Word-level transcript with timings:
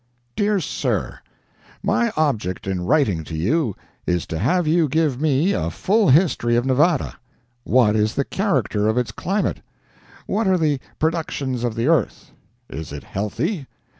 "DEAR 0.35 0.59
SIR:—My 0.59 2.11
object 2.17 2.65
in 2.65 2.83
writing 2.85 3.23
to 3.23 3.35
you 3.35 3.75
is 4.07 4.25
to 4.25 4.39
have 4.39 4.65
you 4.65 4.89
give 4.89 5.21
me 5.21 5.51
a 5.53 5.69
full 5.69 6.09
history 6.09 6.55
of 6.55 6.65
Nevada: 6.65 7.17
What 7.65 7.95
is 7.95 8.15
the 8.15 8.25
character 8.25 8.87
of 8.87 8.97
its 8.97 9.11
climate? 9.11 9.61
What 10.25 10.47
are 10.47 10.57
the 10.57 10.79
productions 10.97 11.63
of 11.63 11.75
the 11.75 11.85
earth? 11.87 12.31
Is 12.67 12.91
it 12.91 13.03
healthy? 13.03 13.67